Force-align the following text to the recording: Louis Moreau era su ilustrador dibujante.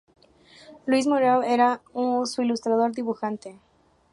Louis 0.87 1.05
Moreau 1.07 1.43
era 1.43 1.79
su 2.25 2.41
ilustrador 2.41 2.91
dibujante. 2.91 3.59